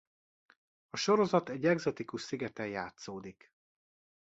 [0.89, 3.51] A sorozat egy egzotikus szigeten játszódik.